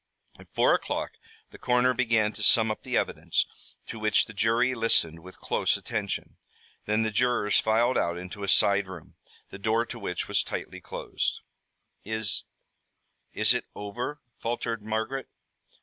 [0.39, 1.11] At four o'clock
[1.51, 3.45] the coroner began to sum up the evidence,
[3.85, 6.37] to which the jury listened with close attention.
[6.85, 9.13] Then the jurors filed out into a side room,
[9.51, 11.41] the door to which was tightly closed.
[12.03, 12.45] "Is
[13.33, 15.29] is it over?" faltered Margaret.